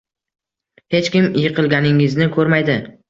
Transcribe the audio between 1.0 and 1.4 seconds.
kim